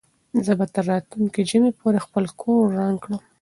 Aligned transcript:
زه 0.45 0.51
به 0.59 0.65
تر 0.73 0.83
راتلونکي 0.89 1.41
ژمي 1.49 1.71
پورې 1.79 1.99
خپل 2.05 2.25
کور 2.41 2.63
رنګ 2.79 2.95
کړم. 3.03 3.21